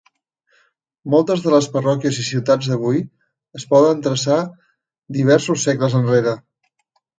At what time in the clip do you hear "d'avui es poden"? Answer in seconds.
2.71-4.03